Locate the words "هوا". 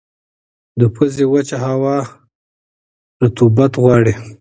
1.65-1.97